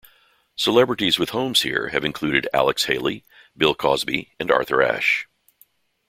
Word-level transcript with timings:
Celebrities 0.55 1.19
with 1.19 1.29
homes 1.29 1.61
here 1.61 1.89
have 1.89 2.03
included 2.03 2.49
Alex 2.55 2.85
Haley, 2.85 3.23
Bill 3.55 3.75
Cosby, 3.75 4.33
and 4.39 4.49
Arthur 4.49 4.81
Ashe. 4.81 5.27